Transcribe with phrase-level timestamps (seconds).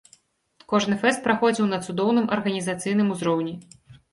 [0.71, 3.53] Кожны фэст праходзіў на цудоўным арганізацыйным узроўні.